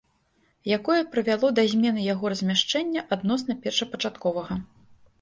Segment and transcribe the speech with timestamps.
[0.77, 4.63] Якое прывяло да змены яго размяшчэння адносна першапачатковага